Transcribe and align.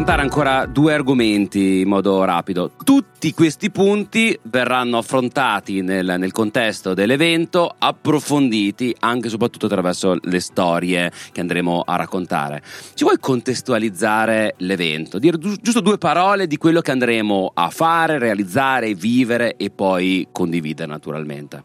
affrontare 0.00 0.22
ancora 0.22 0.64
due 0.64 0.94
argomenti 0.94 1.80
in 1.80 1.88
modo 1.88 2.24
rapido. 2.24 2.70
Tutti 2.84 3.34
questi 3.34 3.70
punti 3.70 4.38
verranno 4.44 4.96
affrontati 4.96 5.82
nel, 5.82 6.14
nel, 6.16 6.32
contesto 6.32 6.94
dell'evento, 6.94 7.74
approfonditi 7.78 8.96
anche 9.00 9.26
e 9.26 9.30
soprattutto 9.30 9.66
attraverso 9.66 10.16
le 10.22 10.40
storie 10.40 11.12
che 11.32 11.40
andremo 11.42 11.82
a 11.84 11.96
raccontare. 11.96 12.62
Ci 12.94 13.04
vuoi 13.04 13.18
contestualizzare 13.20 14.54
l'evento? 14.58 15.18
Dire 15.18 15.36
giusto 15.38 15.80
due 15.80 15.98
parole 15.98 16.46
di 16.46 16.56
quello 16.56 16.80
che 16.80 16.92
andremo 16.92 17.50
a 17.52 17.68
fare, 17.68 18.18
realizzare, 18.18 18.94
vivere 18.94 19.56
e 19.58 19.68
poi 19.68 20.28
condividere 20.32 20.88
naturalmente. 20.88 21.64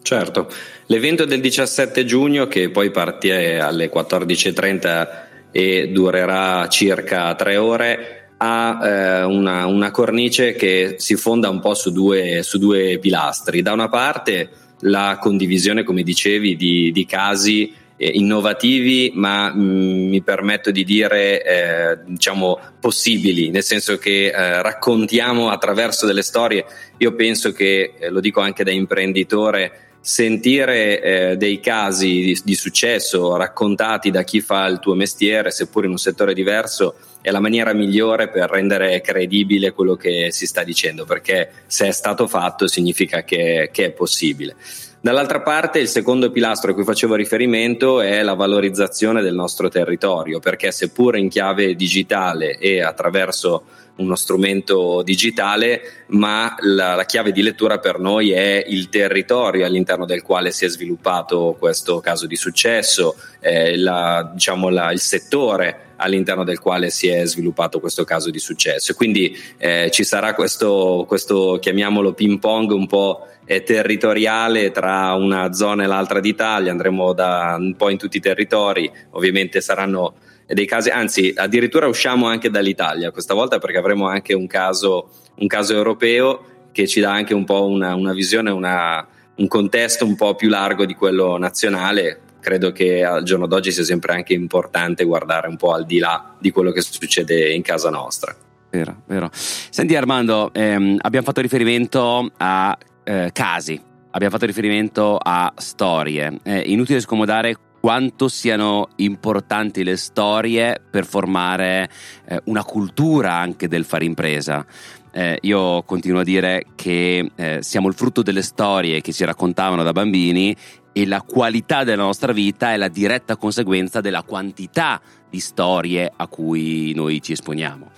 Certo, 0.00 0.48
l'evento 0.86 1.26
del 1.26 1.42
17 1.42 2.06
giugno 2.06 2.46
che 2.46 2.70
poi 2.70 2.90
parte 2.90 3.58
alle 3.58 3.90
14.30 3.92 5.30
e 5.52 5.88
durerà 5.88 6.66
circa 6.68 7.34
tre 7.34 7.56
ore, 7.56 8.30
ha 8.38 8.80
eh, 8.82 9.22
una, 9.22 9.66
una, 9.66 9.92
cornice 9.92 10.54
che 10.54 10.96
si 10.98 11.14
fonda 11.14 11.48
un 11.48 11.60
po' 11.60 11.74
su 11.74 11.92
due, 11.92 12.42
su 12.42 12.58
due 12.58 12.98
pilastri. 12.98 13.62
Da 13.62 13.72
una 13.72 13.88
parte 13.88 14.48
la 14.80 15.18
condivisione, 15.20 15.84
come 15.84 16.02
dicevi, 16.02 16.56
di, 16.56 16.90
di 16.90 17.06
casi 17.06 17.72
eh, 17.96 18.10
innovativi, 18.14 19.12
ma 19.14 19.52
mh, 19.54 19.60
mm, 19.60 20.08
mi 20.08 20.22
permetto 20.22 20.72
di 20.72 20.82
dire 20.82 21.44
eh, 21.44 21.98
diciamo 22.04 22.58
possibili, 22.80 23.50
nel 23.50 23.62
senso 23.62 23.96
che 23.98 24.26
eh, 24.26 24.60
raccontiamo 24.60 25.50
attraverso 25.50 26.06
delle 26.06 26.22
storie. 26.22 26.64
Io 26.96 27.14
penso 27.14 27.52
che, 27.52 27.94
eh, 27.96 28.10
lo 28.10 28.18
dico 28.18 28.40
anche 28.40 28.64
da 28.64 28.72
imprenditore, 28.72 29.91
sentire 30.02 31.00
eh, 31.00 31.36
dei 31.36 31.60
casi 31.60 32.08
di, 32.08 32.40
di, 32.42 32.54
successo 32.56 33.36
raccontati 33.36 34.10
da 34.10 34.24
chi 34.24 34.40
fa 34.40 34.66
il 34.66 34.80
tuo 34.80 34.94
mestiere, 34.94 35.52
seppur 35.52 35.84
in 35.84 35.92
un 35.92 35.96
settore 35.96 36.34
diverso, 36.34 36.96
è 37.20 37.30
la 37.30 37.38
maniera 37.38 37.72
migliore 37.72 38.28
per 38.28 38.50
rendere 38.50 39.00
credibile 39.00 39.72
quello 39.72 39.94
che 39.94 40.32
si 40.32 40.44
sta 40.44 40.64
dicendo, 40.64 41.04
perché 41.04 41.50
se 41.68 41.86
è 41.86 41.92
stato 41.92 42.26
fatto 42.26 42.66
significa 42.66 43.22
che, 43.22 43.70
che 43.72 43.84
è 43.86 43.90
possibile. 43.92 44.56
Dall'altra 45.00 45.40
parte 45.40 45.78
il 45.78 45.88
secondo 45.88 46.30
pilastro 46.30 46.72
a 46.72 46.74
cui 46.74 46.84
facevo 46.84 47.14
riferimento 47.14 48.00
è 48.00 48.22
la 48.22 48.34
valorizzazione 48.34 49.22
del 49.22 49.34
nostro 49.34 49.68
territorio, 49.68 50.40
perché 50.40 50.72
seppur 50.72 51.16
in 51.16 51.28
chiave 51.28 51.76
digitale 51.76 52.58
e 52.58 52.82
attraverso 52.82 53.64
uno 53.96 54.14
strumento 54.14 55.02
digitale, 55.02 56.04
ma 56.08 56.54
la, 56.60 56.94
la, 56.94 57.04
chiave 57.04 57.32
di 57.32 57.42
lettura 57.42 57.78
per 57.78 57.98
noi 57.98 58.32
è 58.32 58.64
il 58.66 58.88
territorio 58.88 59.66
all'interno 59.66 60.06
del 60.06 60.22
quale 60.22 60.50
si 60.50 60.64
è 60.64 60.68
sviluppato 60.68 61.56
questo 61.58 62.00
caso 62.00 62.26
di 62.26 62.36
successo, 62.36 63.16
eh, 63.40 63.76
la, 63.76 64.30
diciamo 64.32 64.68
la, 64.70 64.92
il 64.92 65.00
settore 65.00 65.90
all'interno 65.96 66.42
del 66.42 66.58
quale 66.58 66.90
si 66.90 67.08
è 67.08 67.24
sviluppato 67.26 67.78
questo 67.80 68.04
caso 68.04 68.30
di 68.30 68.38
successo. 68.38 68.94
Quindi 68.94 69.36
eh, 69.58 69.88
ci 69.92 70.04
sarà 70.04 70.34
questo, 70.34 71.04
questo, 71.06 71.58
chiamiamolo 71.60 72.12
ping 72.12 72.38
pong 72.38 72.70
un 72.72 72.86
po' 72.86 73.26
territoriale 73.44 74.70
tra 74.70 75.12
una 75.12 75.52
zona 75.52 75.84
e 75.84 75.86
l'altra 75.86 76.20
d'Italia, 76.20 76.70
andremo 76.70 77.12
da 77.12 77.56
un 77.58 77.74
po' 77.76 77.90
in 77.90 77.98
tutti 77.98 78.16
i 78.16 78.20
territori, 78.20 78.90
ovviamente 79.10 79.60
saranno 79.60 80.14
dei 80.54 80.66
casi, 80.66 80.90
anzi 80.90 81.32
addirittura 81.34 81.86
usciamo 81.86 82.26
anche 82.26 82.50
dall'Italia 82.50 83.10
questa 83.10 83.34
volta 83.34 83.58
perché 83.58 83.78
avremo 83.78 84.06
anche 84.06 84.34
un 84.34 84.46
caso, 84.46 85.10
un 85.36 85.46
caso 85.46 85.74
europeo 85.74 86.46
che 86.72 86.86
ci 86.86 87.00
dà 87.00 87.12
anche 87.12 87.34
un 87.34 87.44
po' 87.44 87.66
una, 87.66 87.94
una 87.94 88.12
visione, 88.12 88.50
una, 88.50 89.06
un 89.36 89.46
contesto 89.46 90.04
un 90.04 90.16
po' 90.16 90.34
più 90.34 90.48
largo 90.48 90.84
di 90.84 90.94
quello 90.94 91.36
nazionale. 91.36 92.20
Credo 92.40 92.72
che 92.72 93.04
al 93.04 93.22
giorno 93.22 93.46
d'oggi 93.46 93.70
sia 93.70 93.84
sempre 93.84 94.14
anche 94.14 94.32
importante 94.32 95.04
guardare 95.04 95.46
un 95.46 95.56
po' 95.56 95.72
al 95.72 95.86
di 95.86 95.98
là 95.98 96.34
di 96.38 96.50
quello 96.50 96.72
che 96.72 96.80
succede 96.80 97.52
in 97.52 97.62
casa 97.62 97.88
nostra. 97.90 98.34
Vero, 98.70 99.02
vero. 99.06 99.28
Senti 99.32 99.94
Armando, 99.94 100.50
ehm, 100.52 100.96
abbiamo 101.02 101.26
fatto 101.26 101.40
riferimento 101.40 102.30
a 102.38 102.76
eh, 103.04 103.30
casi, 103.32 103.80
abbiamo 104.10 104.32
fatto 104.32 104.46
riferimento 104.46 105.18
a 105.22 105.52
storie. 105.56 106.38
È 106.42 106.62
inutile 106.66 107.00
scomodare 107.00 107.54
quanto 107.82 108.28
siano 108.28 108.90
importanti 108.98 109.82
le 109.82 109.96
storie 109.96 110.80
per 110.88 111.04
formare 111.04 111.90
eh, 112.26 112.40
una 112.44 112.62
cultura 112.62 113.34
anche 113.34 113.66
del 113.66 113.84
fare 113.84 114.04
impresa. 114.04 114.64
Eh, 115.10 115.38
io 115.40 115.82
continuo 115.82 116.20
a 116.20 116.22
dire 116.22 116.66
che 116.76 117.28
eh, 117.34 117.58
siamo 117.60 117.88
il 117.88 117.94
frutto 117.94 118.22
delle 118.22 118.42
storie 118.42 119.00
che 119.00 119.12
ci 119.12 119.24
raccontavano 119.24 119.82
da 119.82 119.90
bambini 119.90 120.54
e 120.92 121.06
la 121.08 121.22
qualità 121.22 121.82
della 121.82 122.04
nostra 122.04 122.32
vita 122.32 122.72
è 122.72 122.76
la 122.76 122.86
diretta 122.86 123.36
conseguenza 123.36 124.00
della 124.00 124.22
quantità 124.22 125.00
di 125.28 125.40
storie 125.40 126.12
a 126.14 126.28
cui 126.28 126.92
noi 126.94 127.20
ci 127.20 127.32
esponiamo. 127.32 127.90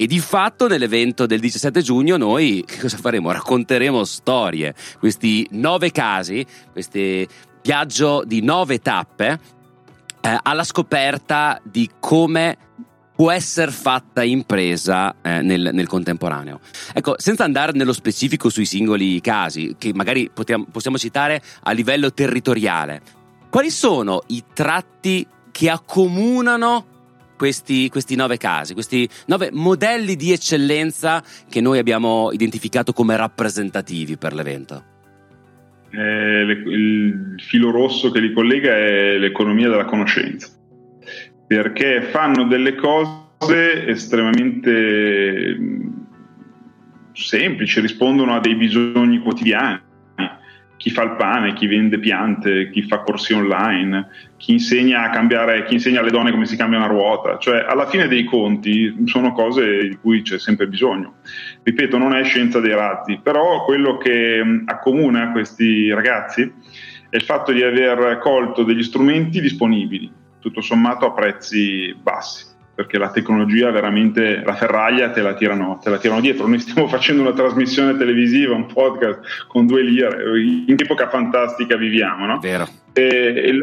E 0.00 0.06
di 0.06 0.20
fatto 0.20 0.68
nell'evento 0.68 1.26
del 1.26 1.40
17 1.40 1.82
giugno 1.82 2.16
noi 2.16 2.62
che 2.66 2.78
cosa 2.78 2.96
faremo? 2.96 3.32
Racconteremo 3.32 4.04
storie, 4.04 4.72
questi 5.00 5.44
nove 5.50 5.90
casi, 5.90 6.46
questo 6.72 6.98
viaggio 7.68 8.22
di 8.24 8.40
nove 8.40 8.78
tappe 8.80 9.38
eh, 10.22 10.38
alla 10.42 10.64
scoperta 10.64 11.60
di 11.62 11.90
come 12.00 12.56
può 13.14 13.30
essere 13.30 13.70
fatta 13.70 14.24
impresa 14.24 15.16
eh, 15.20 15.42
nel, 15.42 15.68
nel, 15.74 15.86
contemporaneo. 15.86 16.60
Ecco, 16.94 17.16
senza 17.18 17.44
andare 17.44 17.72
nello 17.72 17.92
specifico 17.92 18.48
sui 18.48 18.64
singoli 18.64 19.20
casi, 19.20 19.74
che 19.76 19.92
magari 19.92 20.30
potiamo, 20.32 20.64
possiamo 20.72 20.96
citare 20.96 21.42
a 21.64 21.72
livello 21.72 22.10
territoriale, 22.10 23.02
quali 23.50 23.70
sono 23.70 24.22
i 24.28 24.44
tratti 24.54 25.26
che 25.50 25.68
accomunano 25.68 26.86
questi, 27.36 27.90
questi, 27.90 28.14
nove 28.14 28.38
casi, 28.38 28.72
questi 28.72 29.06
nove 29.26 29.50
modelli 29.52 30.16
di 30.16 30.32
eccellenza 30.32 31.22
che 31.50 31.60
noi 31.60 31.78
abbiamo 31.78 32.32
identificato 32.32 32.94
come 32.94 33.14
rappresentativi 33.14 34.16
per 34.16 34.32
l'evento? 34.32 34.96
Eh, 35.90 36.44
le, 36.44 36.52
il 36.52 37.34
filo 37.38 37.70
rosso 37.70 38.10
che 38.10 38.20
li 38.20 38.32
collega 38.32 38.76
è 38.76 39.16
l'economia 39.16 39.68
della 39.68 39.86
conoscenza, 39.86 40.48
perché 41.46 42.02
fanno 42.02 42.44
delle 42.44 42.74
cose 42.74 43.86
estremamente 43.86 45.56
mm, 45.58 45.88
semplici, 47.12 47.80
rispondono 47.80 48.34
a 48.34 48.40
dei 48.40 48.54
bisogni 48.54 49.18
quotidiani 49.18 49.86
chi 50.78 50.90
fa 50.90 51.02
il 51.02 51.16
pane, 51.16 51.54
chi 51.54 51.66
vende 51.66 51.98
piante, 51.98 52.70
chi 52.70 52.82
fa 52.82 53.00
corsi 53.00 53.34
online, 53.34 54.08
chi 54.36 54.52
insegna 54.52 55.10
cambiare, 55.10 55.64
chi 55.64 55.74
insegna 55.74 56.00
alle 56.00 56.10
donne 56.10 56.30
come 56.30 56.46
si 56.46 56.56
cambia 56.56 56.78
una 56.78 56.86
ruota, 56.86 57.36
cioè 57.38 57.66
alla 57.68 57.88
fine 57.88 58.06
dei 58.06 58.24
conti 58.24 58.94
sono 59.04 59.32
cose 59.32 59.88
di 59.88 59.96
cui 59.96 60.22
c'è 60.22 60.38
sempre 60.38 60.68
bisogno. 60.68 61.16
Ripeto, 61.64 61.98
non 61.98 62.14
è 62.14 62.22
scienza 62.22 62.60
dei 62.60 62.74
razzi, 62.74 63.18
però 63.20 63.64
quello 63.64 63.98
che 63.98 64.40
accomuna 64.66 65.32
questi 65.32 65.90
ragazzi 65.90 66.42
è 67.10 67.16
il 67.16 67.22
fatto 67.22 67.50
di 67.50 67.62
aver 67.62 68.18
colto 68.18 68.62
degli 68.62 68.82
strumenti 68.84 69.40
disponibili, 69.40 70.10
tutto 70.38 70.60
sommato 70.60 71.06
a 71.06 71.12
prezzi 71.12 71.92
bassi 72.00 72.47
perché 72.78 72.96
la 72.96 73.10
tecnologia 73.10 73.72
veramente, 73.72 74.40
la 74.44 74.54
ferraglia 74.54 75.10
te 75.10 75.20
la, 75.20 75.34
tirano, 75.34 75.80
te 75.82 75.90
la 75.90 75.98
tirano 75.98 76.20
dietro. 76.20 76.46
Noi 76.46 76.60
stiamo 76.60 76.86
facendo 76.86 77.22
una 77.22 77.32
trasmissione 77.32 77.96
televisiva, 77.96 78.54
un 78.54 78.66
podcast 78.66 79.18
con 79.48 79.66
due 79.66 79.82
lire, 79.82 80.38
in 80.64 80.76
che 80.76 80.84
epoca 80.84 81.08
fantastica 81.08 81.76
viviamo, 81.76 82.24
no? 82.24 82.38
Vero. 82.38 82.68
E, 82.92 83.58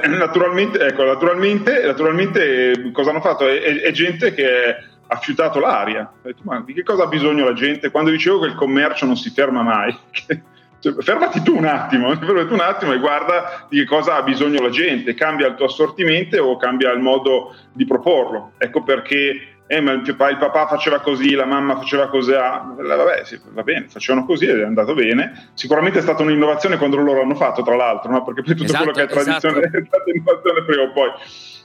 e, 0.00 0.06
naturalmente, 0.06 0.78
ecco, 0.86 1.02
naturalmente, 1.02 1.84
naturalmente, 1.84 2.92
cosa 2.92 3.10
hanno 3.10 3.20
fatto? 3.20 3.44
È, 3.44 3.60
è, 3.60 3.80
è 3.80 3.90
gente 3.90 4.32
che 4.34 4.76
ha 5.04 5.16
fiutato 5.16 5.58
l'aria. 5.58 6.08
Detto, 6.22 6.42
ma 6.44 6.62
di 6.64 6.72
che 6.72 6.84
cosa 6.84 7.02
ha 7.02 7.08
bisogno 7.08 7.46
la 7.46 7.54
gente? 7.54 7.90
Quando 7.90 8.10
dicevo 8.10 8.38
che 8.38 8.46
il 8.46 8.54
commercio 8.54 9.04
non 9.04 9.16
si 9.16 9.30
ferma 9.30 9.62
mai, 9.62 9.92
cioè, 10.80 10.94
fermati 10.98 11.42
tu 11.42 11.56
un 11.56 11.66
attimo, 11.66 12.14
fermati 12.16 12.48
tu 12.48 12.54
un 12.54 12.60
attimo 12.60 12.92
e 12.92 12.98
guarda 12.98 13.66
di 13.68 13.78
che 13.78 13.84
cosa 13.84 14.16
ha 14.16 14.22
bisogno 14.22 14.60
la 14.60 14.70
gente, 14.70 15.14
cambia 15.14 15.46
il 15.46 15.54
tuo 15.54 15.66
assortimento 15.66 16.42
o 16.42 16.56
cambia 16.56 16.90
il 16.92 17.00
modo 17.00 17.54
di 17.72 17.84
proporlo. 17.84 18.52
Ecco 18.58 18.82
perché 18.82 19.58
eh, 19.72 19.80
ma 19.80 19.92
il, 19.92 20.02
papà, 20.02 20.30
il 20.30 20.38
papà 20.38 20.66
faceva 20.66 20.98
così, 20.98 21.30
la 21.30 21.44
mamma 21.44 21.76
faceva 21.76 22.08
così, 22.08 22.32
ah, 22.32 22.74
vabbè, 22.76 23.22
sì, 23.22 23.38
va 23.52 23.62
bene, 23.62 23.86
facevano 23.88 24.26
così 24.26 24.46
ed 24.46 24.58
è 24.58 24.64
andato 24.64 24.94
bene. 24.94 25.50
Sicuramente 25.54 26.00
è 26.00 26.02
stata 26.02 26.24
un'innovazione 26.24 26.76
quando 26.76 26.96
loro 26.96 27.20
l'hanno 27.20 27.36
fatto, 27.36 27.62
tra 27.62 27.76
l'altro, 27.76 28.10
no? 28.10 28.24
perché 28.24 28.42
poi 28.42 28.54
tutto 28.56 28.64
esatto, 28.64 28.90
quello 28.90 28.98
che 28.98 29.04
è 29.04 29.06
tradizione 29.06 29.58
esatto. 29.58 29.76
è 29.78 29.84
stata 29.86 30.10
innovazione 30.12 30.64
prima 30.64 30.82
o 30.82 30.90
poi. 30.90 31.10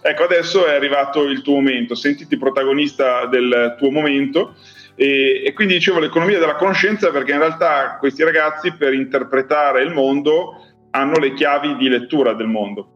Ecco, 0.04 0.24
adesso 0.24 0.68
è 0.68 0.76
arrivato 0.76 1.24
il 1.24 1.42
tuo 1.42 1.56
momento, 1.56 1.96
sentiti 1.96 2.38
protagonista 2.38 3.26
del 3.26 3.74
tuo 3.80 3.90
momento 3.90 4.54
e, 4.96 5.44
e, 5.46 5.54
quindi 5.54 5.76
dicevo 5.76 6.00
l'economia 6.00 6.40
della 6.40 6.56
conoscenza 6.56 7.12
perché 7.12 7.34
in 7.34 7.40
realtà 7.40 7.98
questi 8.00 8.24
ragazzi 8.24 8.74
per 8.74 8.94
interpretare 8.94 9.84
il 9.84 9.92
mondo 9.92 10.62
hanno 10.92 11.18
le 11.18 11.34
chiavi 11.34 11.76
di 11.76 11.90
lettura 11.90 12.34
del 12.34 12.48
mondo. 12.48 12.90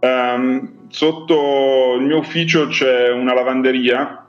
Um, 0.00 0.88
sotto 0.88 1.94
il 1.98 2.04
mio 2.04 2.18
ufficio 2.18 2.66
c'è 2.66 3.10
una 3.10 3.34
lavanderia 3.34 4.26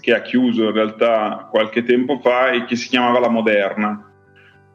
che 0.00 0.14
ha 0.14 0.22
chiuso 0.22 0.64
in 0.64 0.72
realtà 0.72 1.48
qualche 1.50 1.82
tempo 1.82 2.18
fa 2.20 2.50
e 2.50 2.64
che 2.64 2.76
si 2.76 2.88
chiamava 2.88 3.18
La 3.18 3.28
Moderna. 3.28 4.11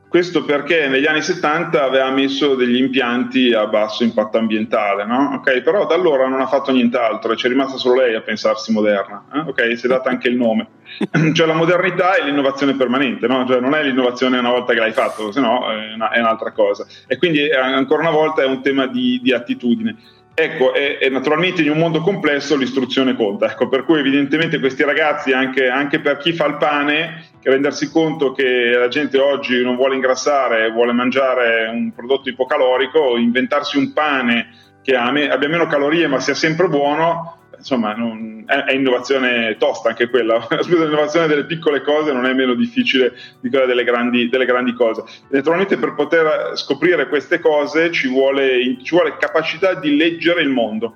Questo 0.10 0.46
perché 0.46 0.88
negli 0.88 1.06
anni 1.06 1.22
70 1.22 1.84
aveva 1.84 2.10
messo 2.12 2.56
degli 2.56 2.78
impianti 2.78 3.54
a 3.54 3.68
basso 3.68 4.06
impatto 4.06 4.38
ambientale, 4.38 5.06
no? 5.06 5.34
okay, 5.36 5.62
però 5.62 5.86
da 5.86 5.96
allora 5.96 6.28
non 6.28 6.40
ha 6.40 6.48
fatto 6.48 6.72
nient'altro 6.72 7.34
c'è 7.36 7.50
rimasta 7.50 7.76
solo 7.76 7.96
lei 7.96 8.16
a 8.16 8.22
pensarsi 8.22 8.72
moderna, 8.72 9.26
eh? 9.34 9.40
okay, 9.40 9.76
si 9.76 9.86
è 9.86 9.90
data 9.90 10.10
anche 10.10 10.30
il 10.30 10.38
nome. 10.38 10.70
cioè 11.34 11.46
la 11.46 11.54
modernità 11.54 12.16
è 12.16 12.24
l'innovazione 12.24 12.76
permanente, 12.76 13.28
no? 13.28 13.46
cioè, 13.46 13.60
non 13.60 13.76
è 13.76 13.84
l'innovazione 13.84 14.40
una 14.40 14.52
volta 14.52 14.74
che 14.74 14.80
l'hai 14.80 14.94
fatto, 14.94 15.34
se 15.34 15.42
no 15.42 15.70
è, 15.70 15.94
una, 15.94 16.10
è 16.12 16.20
un'altra 16.20 16.52
cosa. 16.54 16.88
E 17.06 17.18
quindi 17.18 17.52
ancora 17.52 18.02
una 18.02 18.12
volta 18.12 18.42
è 18.42 18.46
un 18.46 18.62
tema 18.62 18.88
di, 18.88 19.20
di 19.22 19.34
attitudine. 19.34 19.96
Ecco, 20.40 20.76
e, 20.76 21.00
e, 21.02 21.10
naturalmente 21.10 21.64
in 21.64 21.72
un 21.72 21.80
mondo 21.80 22.00
complesso 22.02 22.56
l'istruzione 22.56 23.16
conta, 23.16 23.48
ecco, 23.48 23.68
per 23.68 23.84
cui 23.84 23.98
evidentemente 23.98 24.60
questi 24.60 24.84
ragazzi, 24.84 25.32
anche, 25.32 25.68
anche, 25.68 26.00
per 26.00 26.18
chi 26.18 26.32
fa 26.32 26.46
il 26.46 26.58
pane, 26.58 27.24
rendersi 27.42 27.90
conto 27.90 28.34
che 28.34 28.70
la 28.78 28.88
gente 28.88 29.18
oggi 29.18 29.64
non 29.64 29.76
vuole 29.76 29.96
ingrassare, 29.96 30.70
vuole 30.70 30.94
mangiare 30.94 31.68
un 31.74 31.92
prodotto 31.92 32.30
ipocalorico, 32.30 33.18
inventarsi 33.18 33.80
un 33.80 33.94
pane 33.94 34.50
che 34.84 34.96
abbia 34.96 35.50
meno 35.50 35.66
calorie 35.66 36.06
ma 36.06 36.20
sia 36.20 36.36
sempre 36.36 36.68
buono, 36.68 37.47
insomma, 37.68 37.94
non, 37.94 38.46
è, 38.48 38.64
è, 38.64 38.74
innovazione 38.74 39.58
tosta 39.58 39.90
anche 39.90 40.10
quella. 40.10 40.48
L'innovazione 40.68 41.28
delle 41.28 41.46
piccole 41.46 41.82
cose 41.82 42.14
non 42.14 42.26
è 42.26 42.34
meno 42.34 42.54
difficile 42.54 43.14
di 43.42 43.50
quella 43.50 43.66
delle 43.66 43.84
grandi, 43.84 44.30
delle 44.30 44.46
grandi 44.46 44.74
cose. 44.74 45.04
Naturalmente, 45.30 45.78
per 45.78 45.94
poter 45.94 46.52
scoprire 46.54 47.10
queste 47.10 47.40
cose 47.40 47.92
ci 47.92 48.08
vuole, 48.08 48.78
ci 48.82 48.96
vuole 48.96 49.18
capacità 49.18 49.74
di 49.74 49.98
leggere 49.98 50.42
il 50.42 50.50
mondo. 50.50 50.96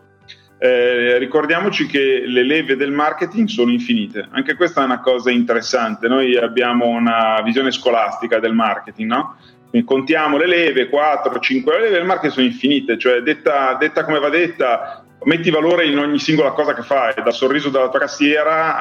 Eh, 0.57 1.17
ricordiamoci 1.17 1.87
che 1.87 2.23
le 2.25 2.43
leve 2.43 2.75
del 2.75 2.91
marketing 2.91 3.47
sono 3.47 3.71
infinite, 3.71 4.27
anche 4.29 4.55
questa 4.55 4.81
è 4.81 4.85
una 4.85 4.99
cosa 4.99 5.31
interessante. 5.31 6.07
Noi 6.07 6.37
abbiamo 6.37 6.85
una 6.85 7.41
visione 7.43 7.71
scolastica 7.71 8.39
del 8.39 8.53
marketing, 8.53 9.09
no? 9.09 9.37
Contiamo 9.85 10.37
le 10.37 10.47
leve, 10.47 10.89
4, 10.89 11.39
5 11.39 11.73
le 11.73 11.79
leve 11.79 11.97
del 11.97 12.05
marketing 12.05 12.33
sono 12.33 12.45
infinite, 12.45 12.97
cioè 12.97 13.21
detta, 13.21 13.75
detta 13.79 14.03
come 14.03 14.19
va 14.19 14.29
detta, 14.29 15.03
metti 15.23 15.51
valore 15.51 15.85
in 15.85 15.97
ogni 15.97 16.19
singola 16.19 16.51
cosa 16.51 16.73
che 16.73 16.81
fai, 16.81 17.13
dal 17.23 17.33
sorriso 17.33 17.69
della 17.69 17.89
tua 17.89 17.99
cassiera 17.99 18.77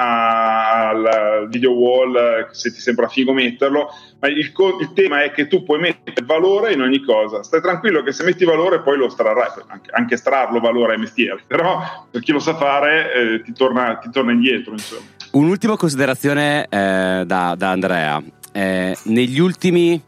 al 0.89 1.47
video 1.49 1.71
wall, 1.71 2.49
se 2.51 2.71
ti 2.71 2.79
sembra 2.79 3.07
figo 3.07 3.33
metterlo, 3.33 3.89
ma 4.19 4.27
il, 4.27 4.37
il, 4.37 4.91
tema 4.93 5.23
è 5.23 5.31
che 5.31 5.47
tu 5.47 5.63
puoi 5.63 5.79
mettere 5.79 6.25
valore 6.25 6.73
in 6.73 6.81
ogni 6.81 7.03
cosa. 7.03 7.43
Stai 7.43 7.61
tranquillo 7.61 8.01
che 8.01 8.11
se 8.11 8.23
metti 8.23 8.45
valore 8.45 8.81
poi 8.81 8.97
lo 8.97 9.07
estrarrai, 9.07 9.63
anche, 9.67 9.91
anche 9.91 10.13
estrarlo 10.15 10.59
valore 10.59 10.95
è 10.95 10.97
mestiere, 10.97 11.41
però 11.45 12.07
per 12.09 12.21
chi 12.21 12.31
lo 12.31 12.39
sa 12.39 12.55
fare 12.55 13.13
eh, 13.13 13.41
ti, 13.41 13.53
torna, 13.53 13.97
ti, 13.97 14.09
torna, 14.09 14.31
indietro. 14.31 14.71
Insomma. 14.71 15.05
Un'ultima 15.31 15.77
considerazione 15.77 16.65
eh, 16.69 17.23
da, 17.25 17.55
da, 17.57 17.69
Andrea. 17.69 18.21
Eh, 18.53 18.97
negli 19.03 19.39
ultimi 19.39 20.01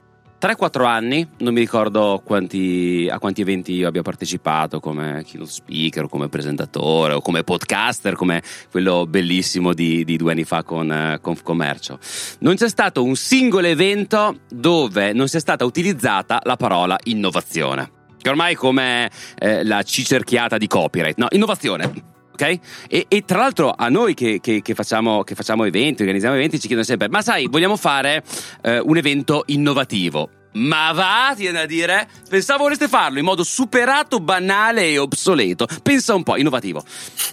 3-4 0.44 0.86
anni, 0.86 1.25
non 1.38 1.54
mi 1.54 1.62
ricordo 1.62 2.22
quanti, 2.22 3.07
a 3.10 3.18
quanti 3.18 3.40
eventi 3.40 3.72
io 3.75 3.88
abbia 3.88 4.01
partecipato 4.01 4.81
come 4.81 5.24
keynote 5.25 5.50
speaker, 5.50 6.10
come 6.10 6.28
presentatore 6.28 7.13
o 7.13 7.22
come 7.22 7.45
podcaster, 7.45 8.16
come 8.16 8.44
quello 8.69 9.06
bellissimo 9.07 9.74
di, 9.74 10.04
di 10.04 10.18
due 10.18 10.34
anni 10.34 10.44
fa 10.44 10.63
con 10.63 11.18
Confcommercio. 11.22 11.98
Non 12.40 12.56
c'è 12.56 12.68
stato 12.68 13.06
un 13.06 13.16
singolo 13.16 13.68
evento 13.68 14.40
dove 14.50 15.13
non 15.13 15.30
sia 15.30 15.40
stata 15.40 15.63
utilizzata 15.63 16.42
la 16.44 16.57
parola 16.57 16.98
innovazione, 17.04 17.90
che 18.18 18.28
ormai 18.28 18.51
è 18.51 18.57
come 18.57 19.10
eh, 19.40 19.63
la 19.63 19.81
cicerchiata 19.81 20.57
di 20.57 20.68
copyright, 20.68 21.18
no, 21.19 21.28
innovazione. 21.30 22.12
Okay? 22.33 22.59
E, 22.89 23.06
e, 23.07 23.24
tra 23.25 23.38
l'altro 23.38 23.74
a 23.75 23.89
noi 23.89 24.15
che, 24.15 24.39
che, 24.41 24.62
che, 24.62 24.74
facciamo, 24.74 25.24
che, 25.24 25.35
facciamo, 25.35 25.65
eventi, 25.65 26.01
organizziamo 26.01 26.35
eventi, 26.35 26.59
ci 26.59 26.68
chiedono 26.68 26.85
sempre: 26.85 27.07
ma 27.07 27.21
sai, 27.21 27.47
vogliamo 27.47 27.77
fare 27.77 28.24
eh, 28.62 28.80
un 28.80 28.97
evento 28.97 29.44
innovativo? 29.47 30.30
Ma 30.53 30.91
va, 30.91 31.33
tiene 31.35 31.62
a 31.62 31.65
dire, 31.65 32.07
pensavo 32.30 32.63
vorreste 32.63 32.88
farlo 32.88 33.18
in 33.18 33.25
modo 33.25 33.44
superato, 33.44 34.19
banale 34.19 34.89
e 34.89 34.97
obsoleto. 34.97 35.68
Pensa 35.81 36.13
un 36.13 36.24
po', 36.24 36.38
innovativo. 36.38 36.83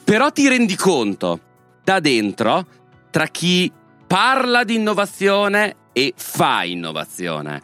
Però 0.05 0.31
ti 0.31 0.49
rendi 0.49 0.75
conto 0.75 1.41
da 1.85 2.00
dentro 2.00 2.67
tra 3.11 3.26
chi 3.26 3.70
parla 4.06 4.64
di 4.64 4.76
innovazione 4.76 5.76
e 5.93 6.14
fa 6.17 6.64
innovazione. 6.64 7.61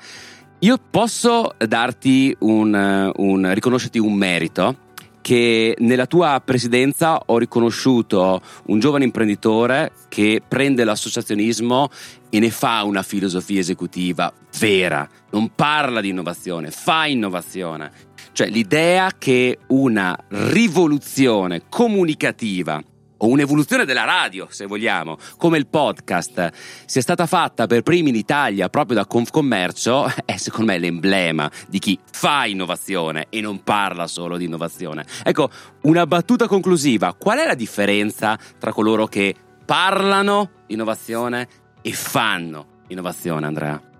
Io 0.61 0.79
posso 0.79 1.53
darti 1.59 2.35
un, 2.41 3.13
un 3.15 3.55
riconoscerti 3.55 3.99
un 3.99 4.15
merito 4.15 4.85
che 5.27 5.75
nella 5.81 6.07
tua 6.07 6.41
presidenza 6.45 7.21
ho 7.27 7.37
riconosciuto 7.37 8.41
un 8.67 8.79
giovane 8.79 9.03
imprenditore 9.03 9.91
che 10.07 10.41
prende 10.47 10.85
l'associazionismo 10.85 11.89
e 12.31 12.39
ne 12.39 12.51
fa 12.51 12.85
una 12.85 13.03
filosofia 13.03 13.59
esecutiva 13.59 14.33
vera, 14.61 15.09
non 15.31 15.51
parla 15.53 16.01
di 16.01 16.11
innovazione, 16.11 16.71
fa 16.71 17.07
innovazione. 17.07 17.91
Cioè 18.31 18.47
l'idea 18.47 19.11
che 19.19 19.59
una 19.67 20.17
rivoluzione 20.29 21.63
comunicativa 21.69 22.81
o 23.19 23.29
un'evoluzione 23.29 23.85
della 23.85 24.05
radio, 24.05 24.47
se 24.51 24.67
vogliamo, 24.67 25.17
come 25.37 25.59
il 25.59 25.67
podcast, 25.67 26.51
sia 26.85 27.01
stata 27.01 27.27
fatta 27.27 27.67
per 27.67 27.83
primi 27.83 28.11
in 28.11 28.15
Italia 28.15 28.69
proprio 28.69 28.97
da 28.97 29.07
Confcommercio, 29.07 30.13
è 30.25 30.37
secondo 30.37 30.73
me 30.73 30.79
l'emblema 30.79 31.51
di 31.69 31.79
chi 31.79 31.99
fa 32.11 32.47
innovazione 32.47 33.27
e 33.31 33.41
non 33.41 33.63
parla 33.63 34.07
solo 34.07 34.37
di 34.37 34.45
innovazione. 34.45 35.05
Ecco, 35.23 35.51
una 35.83 36.07
battuta 36.07 36.47
conclusiva, 36.47 37.15
qual 37.15 37.39
è 37.39 37.47
la 37.47 37.55
differenza 37.55 38.39
tra 38.59 38.73
coloro 38.73 39.07
che 39.07 39.35
parlano 39.65 40.51
innovazione 40.67 41.49
e 41.83 41.93
fanno 41.93 42.83
innovazione, 42.89 43.47
Andrea? 43.47 43.96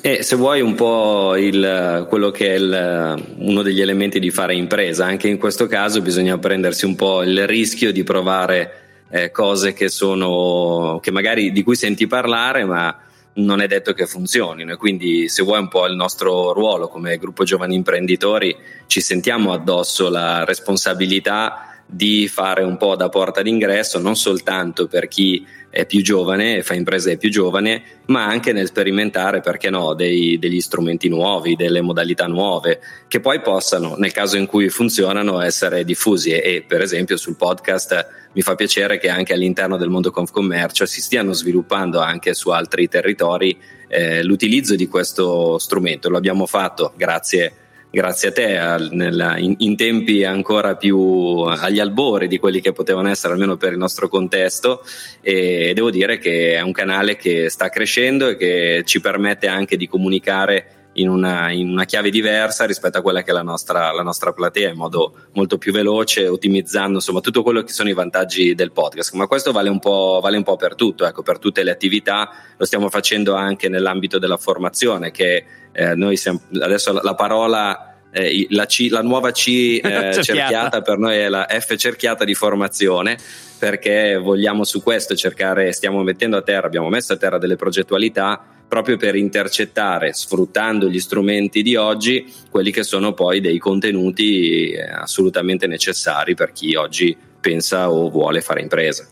E 0.00 0.22
se 0.22 0.36
vuoi 0.36 0.60
un 0.60 0.74
po' 0.74 1.34
il, 1.36 2.06
quello 2.08 2.30
che 2.30 2.54
è 2.54 2.56
il, 2.56 3.24
uno 3.38 3.62
degli 3.62 3.80
elementi 3.80 4.20
di 4.20 4.30
fare 4.30 4.54
impresa, 4.54 5.04
anche 5.04 5.26
in 5.26 5.38
questo 5.38 5.66
caso 5.66 6.00
bisogna 6.00 6.38
prendersi 6.38 6.84
un 6.84 6.94
po' 6.94 7.22
il 7.24 7.48
rischio 7.48 7.90
di 7.90 8.04
provare 8.04 9.02
eh, 9.10 9.32
cose 9.32 9.72
che 9.72 9.88
sono, 9.88 11.00
che 11.02 11.10
magari 11.10 11.50
di 11.50 11.64
cui 11.64 11.74
senti 11.74 12.06
parlare, 12.06 12.64
ma 12.64 12.96
non 13.34 13.60
è 13.60 13.66
detto 13.66 13.92
che 13.92 14.06
funzionino. 14.06 14.72
E 14.72 14.76
quindi, 14.76 15.28
se 15.28 15.42
vuoi 15.42 15.58
un 15.58 15.68
po' 15.68 15.86
il 15.86 15.96
nostro 15.96 16.52
ruolo 16.52 16.86
come 16.86 17.18
gruppo 17.18 17.42
giovani 17.42 17.74
imprenditori, 17.74 18.56
ci 18.86 19.00
sentiamo 19.00 19.52
addosso 19.52 20.08
la 20.08 20.44
responsabilità 20.44 21.67
di 21.90 22.28
fare 22.28 22.62
un 22.62 22.76
po' 22.76 22.96
da 22.96 23.08
porta 23.08 23.40
d'ingresso, 23.40 23.98
non 23.98 24.14
soltanto 24.14 24.86
per 24.86 25.08
chi 25.08 25.44
è 25.70 25.86
più 25.86 26.02
giovane, 26.02 26.62
fa 26.62 26.74
impresa 26.74 27.10
è 27.10 27.16
più 27.16 27.30
giovane, 27.30 27.82
ma 28.06 28.26
anche 28.26 28.52
nel 28.52 28.66
sperimentare, 28.66 29.40
perché 29.40 29.70
no, 29.70 29.94
dei, 29.94 30.38
degli 30.38 30.60
strumenti 30.60 31.08
nuovi, 31.08 31.56
delle 31.56 31.80
modalità 31.80 32.26
nuove, 32.26 32.80
che 33.08 33.20
poi 33.20 33.40
possano, 33.40 33.94
nel 33.96 34.12
caso 34.12 34.36
in 34.36 34.44
cui 34.44 34.68
funzionano, 34.68 35.40
essere 35.40 35.84
diffusi. 35.84 36.30
E, 36.30 36.54
e 36.54 36.64
per 36.66 36.82
esempio 36.82 37.16
sul 37.16 37.36
podcast 37.36 38.06
mi 38.32 38.42
fa 38.42 38.54
piacere 38.54 38.98
che 38.98 39.08
anche 39.08 39.32
all'interno 39.32 39.78
del 39.78 39.88
mondo 39.88 40.10
Confcommercio 40.10 40.84
si 40.84 41.00
stiano 41.00 41.32
sviluppando 41.32 42.00
anche 42.00 42.34
su 42.34 42.50
altri 42.50 42.86
territori 42.88 43.58
eh, 43.88 44.22
l'utilizzo 44.22 44.74
di 44.74 44.88
questo 44.88 45.56
strumento. 45.58 46.10
Lo 46.10 46.18
abbiamo 46.18 46.44
fatto 46.44 46.92
grazie 46.96 47.46
a 47.46 47.52
grazie 47.90 48.28
a 48.28 48.32
te 48.32 48.58
al, 48.58 48.88
nella, 48.92 49.38
in, 49.38 49.54
in, 49.58 49.76
tempi 49.76 50.24
ancora 50.24 50.76
più 50.76 50.98
agli 51.46 51.80
albori 51.80 52.28
di 52.28 52.38
quelli 52.38 52.60
che 52.60 52.72
potevano 52.72 53.08
essere 53.08 53.32
almeno 53.32 53.56
per 53.56 53.72
il 53.72 53.78
nostro 53.78 54.08
contesto. 54.08 54.82
E 55.20 55.72
devo 55.74 55.90
dire 55.90 56.18
che 56.18 56.54
è 56.54 56.60
un 56.60 56.72
canale 56.72 57.16
che 57.16 57.48
sta 57.50 57.68
crescendo 57.68 58.28
e 58.28 58.36
che 58.36 58.82
ci 58.84 59.00
permette 59.00 59.46
anche 59.46 59.76
di 59.76 59.88
comunicare 59.88 60.77
in 61.00 61.08
una, 61.08 61.50
in 61.50 61.70
una 61.70 61.84
chiave 61.84 62.10
diversa 62.10 62.64
rispetto 62.64 62.98
a 62.98 63.02
quella 63.02 63.22
che 63.22 63.30
è 63.30 63.34
la 63.34 63.42
nostra, 63.42 63.92
la 63.92 64.02
nostra 64.02 64.32
platea 64.32 64.70
in 64.70 64.76
modo 64.76 65.14
molto 65.32 65.58
più 65.58 65.72
veloce, 65.72 66.28
ottimizzando 66.28 66.94
insomma 66.94 67.20
tutto 67.20 67.42
quello 67.42 67.62
che 67.62 67.72
sono 67.72 67.88
i 67.88 67.94
vantaggi 67.94 68.54
del 68.54 68.72
podcast. 68.72 69.14
Ma 69.14 69.26
questo 69.26 69.52
vale 69.52 69.68
un 69.68 69.78
po', 69.78 70.20
vale 70.22 70.36
un 70.36 70.42
po 70.42 70.56
per 70.56 70.74
tutto, 70.74 71.06
ecco, 71.06 71.22
per 71.22 71.38
tutte 71.38 71.62
le 71.62 71.70
attività, 71.70 72.30
lo 72.56 72.64
stiamo 72.64 72.88
facendo 72.88 73.34
anche 73.34 73.68
nell'ambito 73.68 74.18
della 74.18 74.36
formazione, 74.36 75.10
che 75.10 75.44
eh, 75.72 75.94
noi 75.94 76.16
siamo, 76.16 76.40
adesso 76.60 76.92
la, 76.92 77.00
la 77.02 77.14
parola 77.14 77.96
eh, 78.10 78.46
la, 78.50 78.66
C, 78.66 78.88
la, 78.90 79.02
nuova 79.02 79.30
C 79.30 79.80
eh, 79.82 80.22
cerchiata 80.22 80.80
per 80.80 80.98
noi 80.98 81.16
è 81.16 81.28
la 81.28 81.46
F 81.48 81.76
cerchiata 81.76 82.24
di 82.24 82.34
formazione 82.34 83.18
perché 83.58 84.16
vogliamo 84.16 84.64
su 84.64 84.82
questo 84.82 85.16
cercare, 85.16 85.72
stiamo 85.72 86.02
mettendo 86.02 86.36
a 86.36 86.42
terra, 86.42 86.66
abbiamo 86.66 86.88
messo 86.88 87.12
a 87.12 87.16
terra 87.16 87.38
delle 87.38 87.56
progettualità 87.56 88.57
proprio 88.68 88.96
per 88.96 89.16
intercettare, 89.16 90.12
sfruttando 90.12 90.88
gli 90.88 91.00
strumenti 91.00 91.62
di 91.62 91.74
oggi, 91.74 92.30
quelli 92.50 92.70
che 92.70 92.84
sono 92.84 93.14
poi 93.14 93.40
dei 93.40 93.58
contenuti 93.58 94.70
eh, 94.70 94.82
assolutamente 94.82 95.66
necessari 95.66 96.34
per 96.34 96.52
chi 96.52 96.74
oggi 96.74 97.16
pensa 97.40 97.90
o 97.90 98.10
vuole 98.10 98.40
fare 98.42 98.60
impresa. 98.60 99.08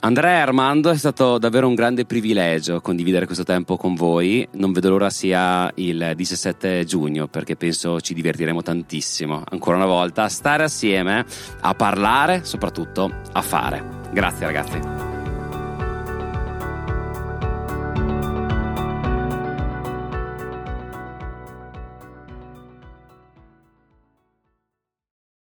Andrea 0.00 0.36
e 0.36 0.40
Armando 0.40 0.90
è 0.90 0.96
stato 0.96 1.38
davvero 1.38 1.66
un 1.66 1.74
grande 1.74 2.04
privilegio 2.04 2.80
condividere 2.80 3.26
questo 3.26 3.42
tempo 3.42 3.76
con 3.76 3.94
voi. 3.96 4.46
Non 4.52 4.70
vedo 4.70 4.90
l'ora 4.90 5.10
sia 5.10 5.68
il 5.74 6.12
17 6.14 6.84
giugno 6.84 7.26
perché 7.26 7.56
penso 7.56 8.00
ci 8.00 8.14
divertiremo 8.14 8.62
tantissimo 8.62 9.42
ancora 9.48 9.76
una 9.76 9.86
volta 9.86 10.22
a 10.22 10.28
stare 10.28 10.62
assieme, 10.62 11.24
a 11.60 11.74
parlare, 11.74 12.44
soprattutto 12.44 13.10
a 13.32 13.42
fare. 13.42 13.82
Grazie 14.12 14.46
ragazzi. 14.46 14.97